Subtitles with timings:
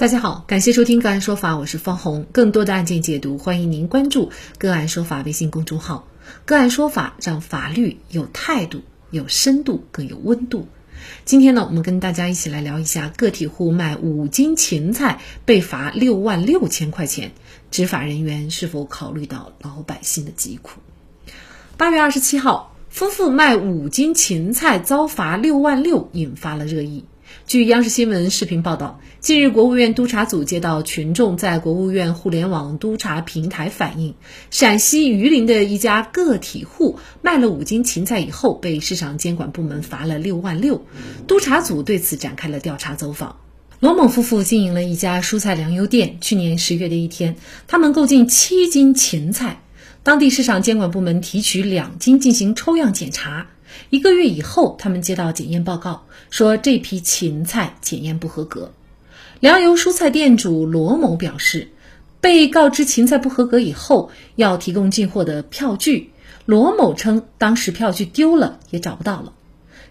[0.00, 2.24] 大家好，感谢收听个案说法，我是方红。
[2.32, 6.08] 更多的案件解读，欢迎您关注个案说法微信公众号。
[6.46, 10.66] 个案说法让法律有态度、有深度、更有温度。
[11.26, 17.32] 今天呢，我们跟大家一起来聊一下个体户卖五斤芹菜被罚六万六千块钱，
[17.70, 20.80] 执法人员是否考虑到老百姓的疾苦？
[21.76, 27.04] 八月二十七号，夫妇卖五斤芹菜遭罚六万六，引发了热议。
[27.50, 34.14] 据央视新闻视频报道，近日国务院督查组接到群众在国务院互联网督查平台反映，
[34.52, 40.84] 陕西榆林的一家个体户卖了五斤芹菜以后，被市场监管部门罚了六万六。
[41.26, 43.40] 督查组对此展开了调查走访。
[43.80, 47.34] 罗某夫妇经营了一家蔬菜粮油店，去年十月的一天，
[47.66, 49.60] 他们购进七斤芹菜，
[50.04, 53.48] 当地市场监管部门提取两斤进行抽样检查。
[53.90, 58.72] 一个月以后，他们接到检验报告，说这批芹菜检验不合格。
[59.40, 61.68] 粮油蔬菜店主罗某表示，
[62.20, 66.10] 被告知芹菜不合格以后，要提供进货的票据。
[66.44, 69.32] 罗某称，当时票据丢了，也找不到了。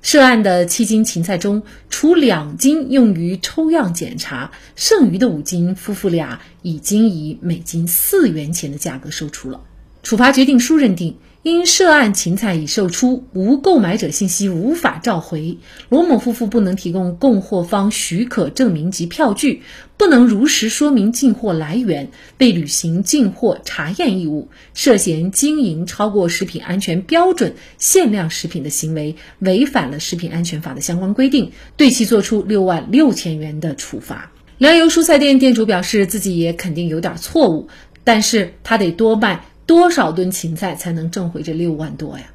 [0.02, 9.62] 涉案的七斤芹菜中，除两斤用于抽样检查，剩余的五斤，夫妇俩已经以每斤四元钱的价格售出了。
[10.04, 11.18] 处罚决定书认定。
[11.42, 19.62] 因涉案芹菜已售出，无购买者信息无法召回，罗某夫妇不能提供供货方许可证明及票据，
[19.96, 34.34] 不能如实说明进货来源，未履行进货查验义务，涉嫌经营超过食品安全标准限量食品的行为，违反了食品安全法的相关规定，对其作出六万六千元的处罚。
[34.58, 37.70] 粮油蔬菜店店主表示，自己也肯定有点错误，
[38.04, 39.46] 但是他得多卖。
[39.70, 42.26] 多少吨芹菜才能挣回这六万多呀？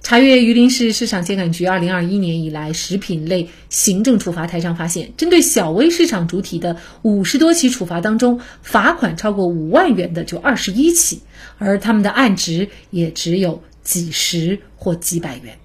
[0.00, 11.20] 查阅榆林市市场监管局二零二一年以来食品类行政处罚台上发现，针对小微市场主体的五十多起处罚当中，罚款超过五万元的就二十一起，
[11.58, 15.58] 而他们的案值也只有几十或几百元。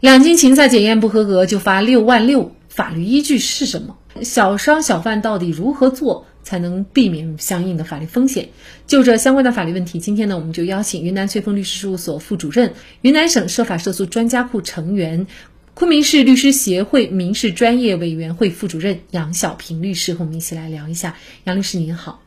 [0.00, 3.96] 两斤芹菜检验不合格就罚六万六，法律依据是什么？
[4.20, 6.26] 小商小贩到底如何做？
[6.42, 8.48] 才能避免相应的法律风险。
[8.86, 15.26] 就这相关的法律问题，今天呢，我们就邀请云南翠峰律师事务所副主任、云南省涉法涉诉专家库成员、
[15.74, 21.16] 昆明市律师协会民事专业委员会副主任杨小平律师和我们一起来聊一下。
[21.44, 22.22] 杨律师您好，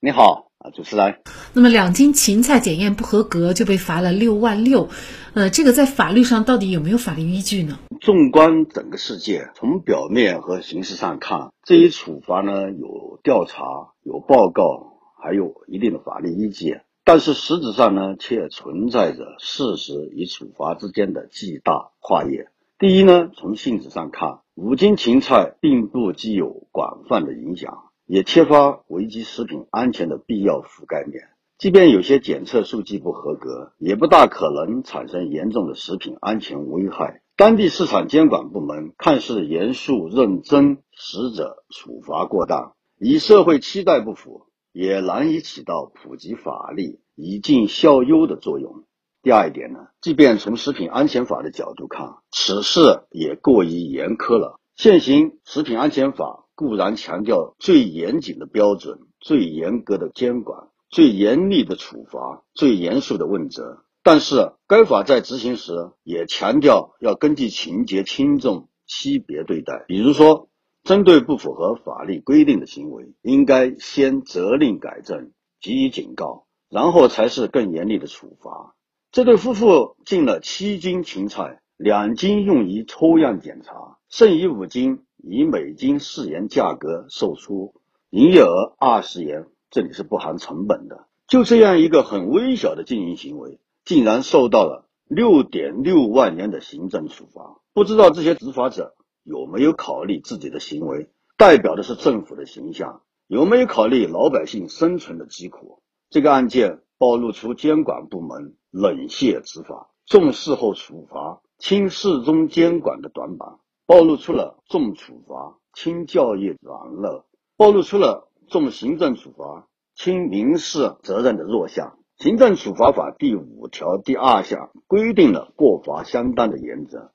[0.00, 0.47] 你好。
[0.58, 1.20] 啊，主持人。
[1.52, 4.88] 那么两斤芹菜检验不合格就被罚了六万六，
[5.34, 7.78] 呃，这个在法律上到底有没有法律依据呢？
[8.00, 13.62] 纵观整个世界，从表面和形式上看，这一处罚呢有调查、
[14.02, 22.48] 有报告，还有一定的法律依据，但是实质上呢却存在着事实与处罚之间的巨大跨越。
[22.80, 27.87] 第一呢，从性质上看，五斤芹菜并不具有广泛的影响。
[28.08, 31.24] 也缺乏危及食品安全的必要覆盖面，
[31.58, 37.20] 即便有些检测数据不合格，也不大可能产生严重的食品安全危害。
[37.36, 48.84] 当地市场监管部门看似严肃认真，实则处罚过当，与社会期待不符，也难以起到普及法律、以儆效尤的作用。
[49.22, 54.58] 第二一点呢，即便从食品安全法的角度看，此事也过于严苛了。
[54.76, 56.46] 现行食品安全法。
[56.58, 69.84] 固然强调最严谨的标准、最严格的监管、最严厉的处罚、最严肃的问责，但是该法在执行时也强调要根据情节轻重区别对待。
[69.86, 70.48] 比如说，
[70.82, 75.30] 针对不符合法律规定的行为，应该先责令改正、
[75.60, 78.74] 给予警告，然后才是更严厉的处罚。
[79.12, 85.04] 这对夫妇进了七斤芹菜，两斤用于抽样检查，剩余五斤。
[85.18, 87.74] 以每斤四元价格售出，
[88.10, 91.06] 营业额二十元，这里是不含成本的。
[91.26, 97.60] 就这样一个很微小的经营行为，竟然受到了六点六万元的行政处罚。
[97.74, 105.82] 不知道这些执法者有没有考虑自己的行为代表的是政府的形象，有没有考虑老百姓生存的疾苦？
[106.10, 113.58] 这个案件暴露出监管部门冷血执法、重事后处罚、轻事中监管的短板。
[113.88, 117.24] 暴露出了重处罚轻教育软弱，
[117.56, 121.98] 暴露出了重行政处罚轻民事责任的弱项。
[122.18, 127.12] 行政处罚法第五条第二项规定了过罚相当的原则，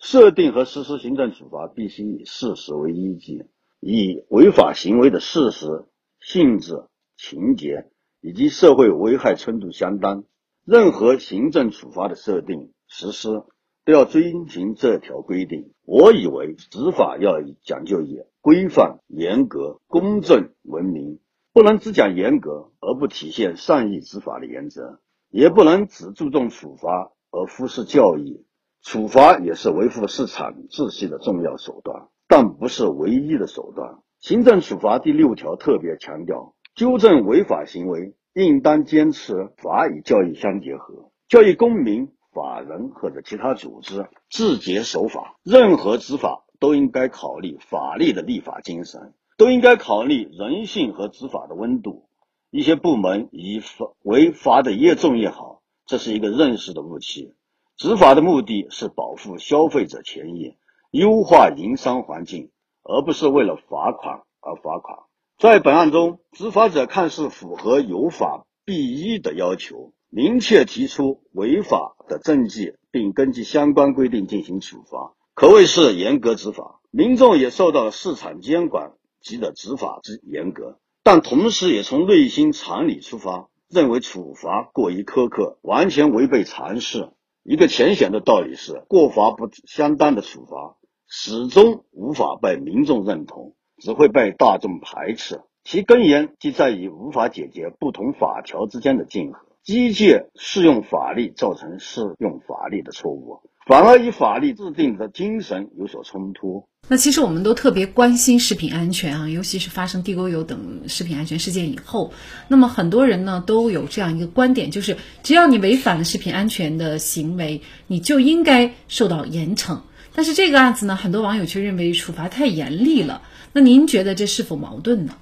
[0.00, 3.46] 设定和实施行政处罚必须以事实为依据，
[3.78, 5.84] 以违法行为的事实、
[6.18, 7.88] 性质、情节
[8.20, 10.24] 以及社会危害程度相当。
[10.64, 13.44] 任何行政处罚的设定、实施。
[13.86, 15.70] 都要遵循这条规定。
[15.84, 21.20] 我以为执法要讲究以规范、严格、公正、文明，
[21.52, 24.98] 不能只讲严格而不体现善意执法的原则，
[25.30, 28.44] 也不能只注重处罚而忽视教育。
[28.82, 33.98] 处罚也是维护市场秩序的重要手段，但不是唯一的手段。
[34.18, 45.36] 行政处罚第六条特别强调，纠正违法行为应当坚持法与教育相结合，教育公民、法人或者其他组织自觉守法。
[45.42, 52.10] 任何执法都应该考虑法律的立法精神，都应该考虑人性和执法的温度。
[52.50, 57.34] 一些部门以罚为罚的越重越好，这是一个认识的误区。
[57.78, 60.56] 执法的目的是保护消费者权益，
[60.90, 62.50] 优化营商环境，
[62.82, 64.98] 而不是为了罚款而罚款。
[65.38, 76.80] 在本案中，执法者看似符合有法必依的要求，明确提出违法的证据，并根据相关规定进行处罚，可谓是严格执法。
[76.90, 87.10] 民众也受到了市场监管局的执法之严格，但同时也从内心常理出发，认为处罚过于苛刻，完全违背常识。
[87.42, 95.42] 一个浅显的道理是，过罚不相当的处罚始终无法被民众认同，只会被大众排斥。
[95.62, 106.68] 其根源即在于无法解决不同法条之间的竞合，机械适用法律造成适用法律的错误，反而与法律制定的精神有所冲突。
[106.86, 112.12] 那其实我们都特别关心食品安全啊，尤其是发生地沟油等食品安全事件以后，
[112.46, 119.80] 那么很多人呢都有这样一个观点，就是只要你违反了食品安全的行为，你就应该受到严惩。
[120.14, 123.22] 但是这个案子呢，很多网友却认为处罚太严厉了。
[123.52, 125.14] 那您觉得这是否矛盾呢？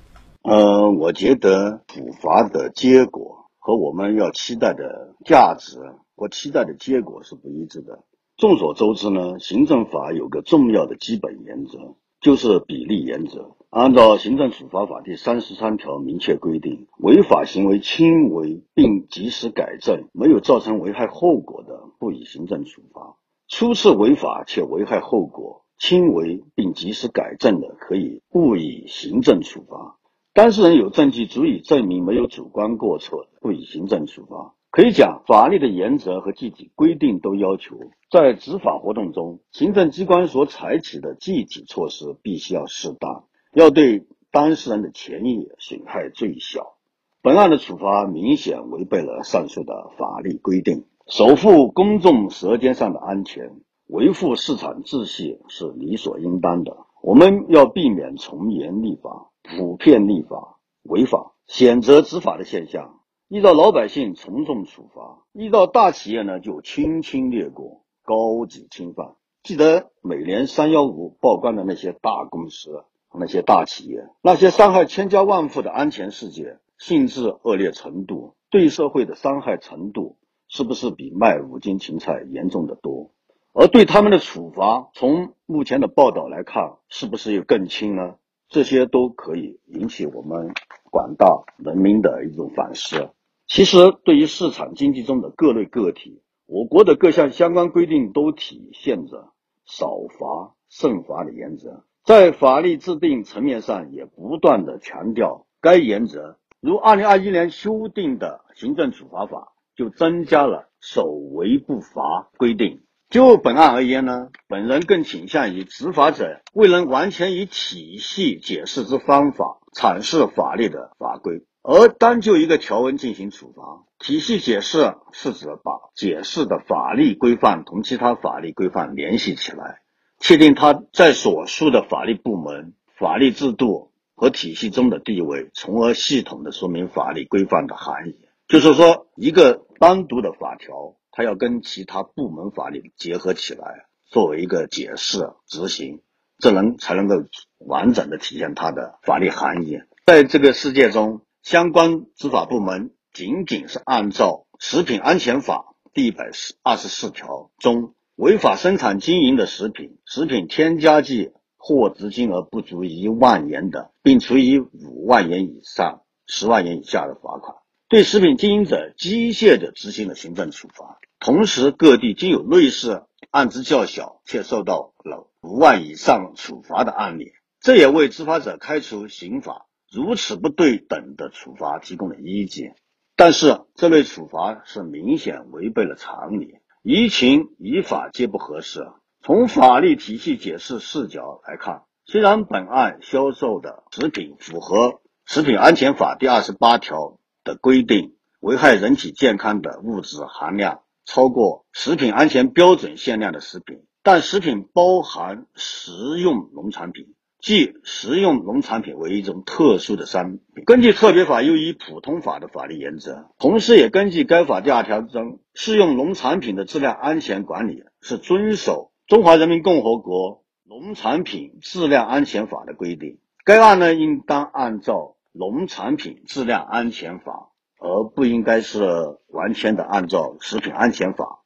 [0.43, 5.79] 呃，我觉得处罚的结果和我们要期待的价值
[6.15, 8.05] 或期待的结果是不一致的。
[8.37, 13.57] 众所周知呢，行政法有个重要的基本原则，就是比例原则。
[13.71, 23.17] 按照行政处罚法第三十三条明确规定，违法行为轻微并及时改正，没有造成危害后果的，不以行政处罚；
[23.49, 29.97] 初次违法且危害后果轻微并及时改正的，可以不以行政处罚。
[30.35, 34.53] 当事人有证据足以证明没有主观过错，不以行政处罚。
[34.73, 37.77] 可以讲，法律的原则和具体规定都要求，
[38.11, 46.75] 在执法活动中，行政机关所采取的具体措施必须要适当，要对当事人的权益损害最小。
[47.23, 50.85] 本案的处罚明显违背了上述的法律规定。
[51.07, 53.53] 守护公众舌尖上的安全，
[53.87, 56.77] 维护市场秩序是理所应当的。
[57.03, 63.01] 我们要避免从严立法、普遍立法、违法、选择执法的现象。
[63.29, 69.17] 遇到老百姓从重处罚，遇到大企业呢就轻轻略过，高级侵犯。
[69.43, 80.17] 记得每年三幺五曝光的那些大公司、那些大企业，那些伤害千家万户的安全事件，性质恶劣程度、对社会的伤害程度，
[80.49, 83.13] 是不是比卖五斤芹菜严重的多？
[83.53, 88.17] 而对他们的处罚，从目前的报道来看，是不是又更轻呢？
[88.55, 90.55] 这些都可以引起我们。
[90.95, 93.11] 广大人民的一种反思。
[93.49, 99.33] 其实，对于市场经济中的各类个体，我国的各项相关规定都体现着
[99.65, 106.39] 少罚慎罚的原则，在法律制定层面上也不断的强调该原则。
[106.61, 112.85] 如二零二一年修订的行政处罚法就增加了首违不罚规定。
[113.11, 123.85] 就本案而言呢，本人更倾向于执法者未能完全以体系解释之方法阐释法律的法规，而单就一个条文进行处罚。
[124.01, 129.83] 体系解释是指把解释的法律规范同其他法律规范联系起来，
[130.19, 138.19] 确定它在所述的法律部门、法律制度和体系中的地位，从而系统的说明法律规范的含义。
[138.49, 140.97] 就是说，一个单独的法条。
[141.17, 146.03] 它要跟其他部门法律结合起来，作为一个解释执行，
[146.39, 147.23] 这能才能够
[147.59, 149.79] 完整的体现它的法律含义。
[150.07, 156.33] 在这个世界中，相关执法部门仅仅是按照《食品安全法》第一百
[156.65, 167.59] 二十四条中，违法生产经营的食品，食品添加剂货值金额不足一万元的，并处以五万元以上十万元以下的罚款。
[167.95, 182.73] 对食品经营者机械地执行了行政处罚，同时各地均有类似案值较小却受到了五万以上处罚的案例，这也为执法者开除刑法如此不对等的处罚提供了依据。
[183.15, 188.89] 但是这类处罚是明显违背了常理，于情于法皆不合适。
[189.23, 194.89] 从法律体系解释视角来看，虽然本案销售的食品符合
[195.27, 207.15] 《食品安全法》第二十八条的规定，危害人体健康的物质含量超过食品安全标准限量的食品，但食品包含食用农产品。
[207.41, 223.19] 即食用农产品为一种特殊的商品，根据特别法优于普通法的法律原则，同时也根据该法第二条中适用农产品的质量安全管理是遵守《中华人民共和国农产品质量安全法》的规定。
[223.45, 224.95] 该案呢，应当按照
[225.37, 227.51] 《农产品质量安全法》，
[227.85, 228.85] 而不应该是
[229.27, 231.41] 完全的按照《食品安全法》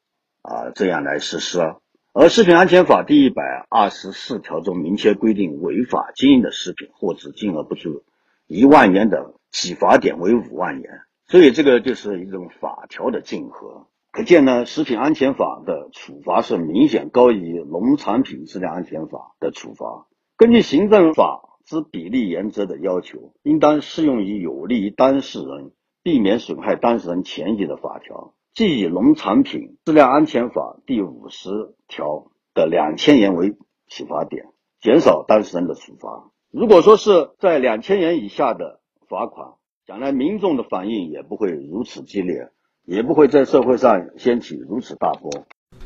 [0.48, 1.58] 啊这样来实施。
[2.12, 8.04] 而《食品安全法》第一百二十四条中明确规定，违法经营的食品货值金额不足
[8.46, 11.00] 一万元的起罚点为五万元。
[11.26, 13.86] 所以，这个就是一种法条的竞合。
[14.10, 20.06] 可见呢，《食品安全法》的处罚是明显高于《农产品质量安全法》的处罚。
[20.36, 25.72] 根据行政法之比例原则的要求，应当适用于有利于当事人、
[26.02, 28.32] 避免损害当事人权益的法条。
[28.54, 31.50] 即以《农产品质量安全法》第五十
[31.86, 33.54] 条的两千元为
[33.86, 34.46] 起罚点，
[34.80, 36.30] 减少当事人的处罚。
[36.50, 39.48] 如果说是在两千元以下的罚款，
[39.86, 42.48] 将来民众的反应也不会如此激烈，
[42.86, 45.30] 也不会在社会上掀起如此大波。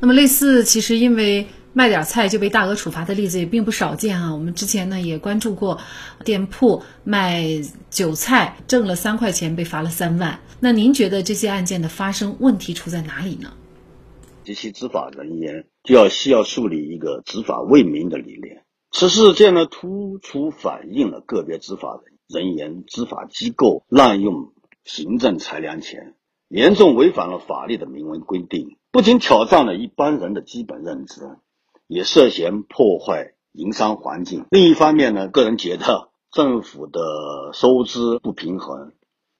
[0.00, 4.34] 那么，类似其实因为卖点菜就被大额处罚的例子也并不少见啊。
[4.34, 5.78] 我们之前呢也关注过，
[6.24, 7.44] 店铺卖
[7.90, 10.40] 韭菜挣了三块钱被罚了三万。
[10.60, 13.52] 那您觉得这些案件的发生问题出在哪里呢？
[14.44, 18.64] 及其执法人员就要需要树立一个执法为民的理念。
[18.90, 24.52] 此事件呢突出反映了个别执法人员、执法机构滥用
[24.84, 26.14] 行政裁量权，
[26.48, 28.76] 严重违反了法律的明文规定。
[28.90, 31.22] 不仅挑战了一般人的基本认知，
[31.92, 34.46] 也涉嫌破坏营商环境。
[34.50, 37.00] 另一方面呢，个人觉得政府的
[37.52, 38.92] 收支不平衡，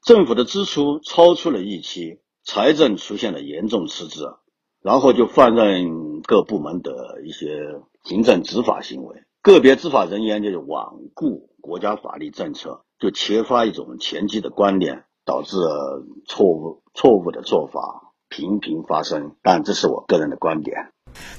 [0.03, 4.37] 政府的支出超出了预期，财政出现了严重赤字，
[4.83, 15.57] 然后就放任各部门的一些行政执法行为，个别执法人员就是罔顾国家法律政策，就缺乏一种前期的观念，导致
[16.27, 18.09] 错误错误的做法。
[18.29, 20.91] 频频发生，但这是我个人的观点。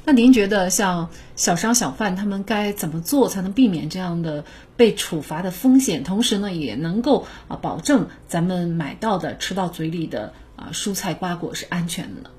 [0.05, 4.43] 那您觉得，像小商小贩他们该怎么做，才能避免这样的
[4.75, 6.03] 被处罚的风险？
[6.03, 12.29] 同时呢，也能够啊保证咱们买到的、吃到嘴里的啊蔬菜瓜果是安全的呢？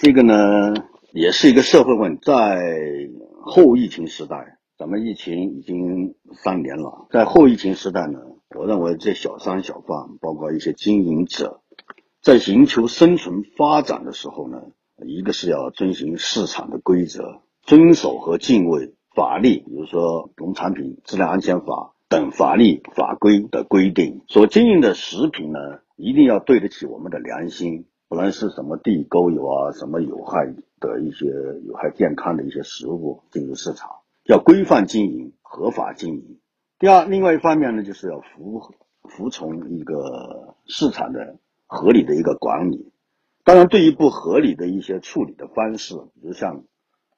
[0.00, 0.34] 这个呢，
[1.12, 2.20] 也是一个社会问题。
[2.24, 2.58] 在
[3.42, 8.18] 后疫情时代，咱们疫情已经三年了，在后疫情时代呢，
[8.56, 11.60] 我认为这小商小贩，包括一些经营者。
[12.22, 14.60] 在寻求生存发展的时候呢，
[15.04, 21.66] 一个是要遵循市场的规则，遵守和敬畏法律，比如说《农产品质量安全法》
[22.08, 24.22] 等法律法规的规定。
[24.28, 25.58] 所经营的食品呢，
[25.96, 31.26] 一定要对得起我们的良心，不能是什么地沟油啊，什么有害的一些
[31.66, 33.90] 有害健康的一些食物进入市场，
[34.24, 36.38] 要规范经营，合法经营。
[36.78, 38.62] 第二，另外一方面呢，就是要服
[39.04, 41.36] 服从一个市场的。
[41.72, 42.90] 合理的一个管理，
[43.42, 46.64] 当然，对于不合理的一些处理的方式，比如像，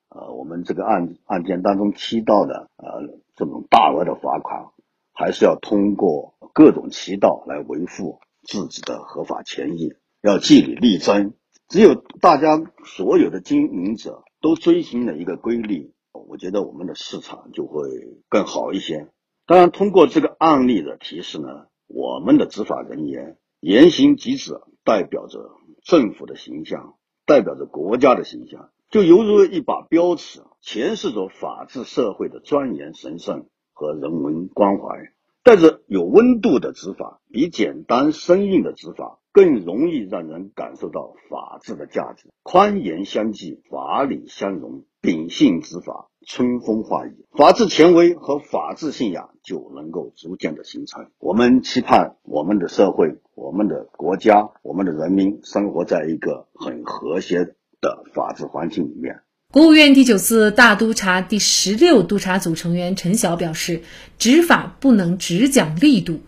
[0.08, 4.66] 呃，我们这个案案件当中提到的，呃，这种大额的罚款，
[5.12, 11.34] 还是要通过各种渠道来维护自己的合法权益，要据理力争。
[11.68, 17.88] 只有大家所有的经营者都遵循了一个规律，我觉得我们的市场就会
[18.28, 19.08] 更好一些。
[19.44, 23.36] 当然，通过这个案例的提示呢，我们的执法人员。
[23.60, 25.38] 言行举止代表着
[25.84, 26.94] 政府的形象，
[27.26, 35.12] 代表着国家的形象，就犹如一把标尺，诠释着法治社会的庄严神圣和人文关怀。
[35.44, 42.28] 带着有温度的执法，比简单生硬的执法更容易让人感受到法治的价值。
[42.44, 46.08] 宽严相济，法理相容，秉性执法。
[46.24, 51.10] 春风化雨，法治权威和法治信仰就能够逐渐的形成。
[51.18, 53.16] 我们期盼我们的社会、
[53.52, 57.44] 我们的国家、我们的人民生活在一个很和谐
[57.82, 59.20] 的法治环境里面。
[59.50, 63.82] 国务院第九次大督查第十六督查组成员陈晓表示，
[64.16, 66.20] 执法不能只讲力度，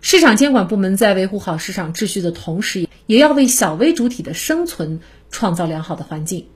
[0.00, 4.98] 市场监管部门在维护好市场秩序的同时，也要为小微主体的生存
[5.30, 6.48] 创造良好的环境。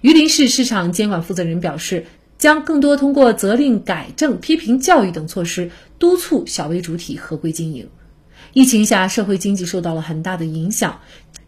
[0.00, 2.04] 榆林市市场监管负责人表示。
[2.38, 5.70] 将更多通过责令、改正、批评教育等措施，
[6.00, 7.88] 督促小微主体合规经营。
[8.52, 11.00] 疫情下，社会经济受到了很大的影响，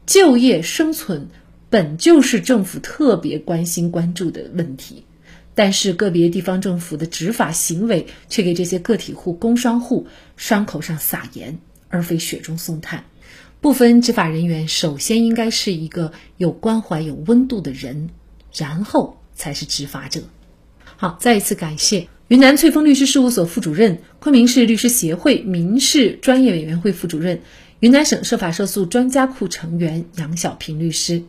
[0.06, 1.28] 就业生存
[1.70, 5.04] 本就是政府特别关心关注的问题。
[5.56, 11.58] 但是个别地方政府的执法行为却给这些个体户、工商户伤口上撒盐，
[11.88, 13.04] 而非雪中送炭。
[13.60, 18.10] 部分执法人员首先应该是一个有关怀、有温度的人，
[18.52, 20.22] 然后才是执法者。
[20.96, 27.42] 好，再一次感谢云南翠峰律师事务所副主任、昆明市律师协会民事专业委员会副主任、
[27.78, 31.22] 云南省涉法涉诉专家库成员杨小平律师。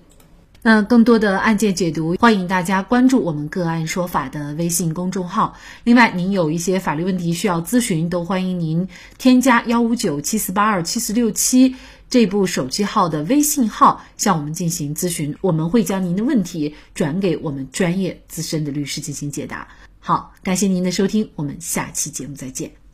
[0.63, 5.55] 那更多的案件解读，欢迎大家关注我们“个案说法”的微信公众号。
[5.83, 8.87] 另外，您有一些法律问题需要咨询，都欢迎您
[9.19, 11.75] 添加幺五九七四八二七四六七
[12.09, 19.67] 这部手机号的微信号向我们进行咨询，我们会将您的问题转给我们专业资深的律师进行解答。
[20.07, 22.84] 好，感谢您的收听，我们下期节目再见。